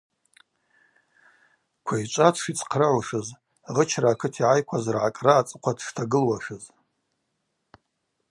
[1.85, 3.27] Квайчӏва дшицхърыгӏушыз,
[3.75, 6.63] гъычра акыт йгӏайкваз ргӏакӏра ацӏыхъва дштагылуашыз.